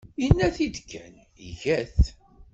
Yenna-t-id 0.21 0.77
kan, 0.89 1.13
iga-t. 1.49 2.01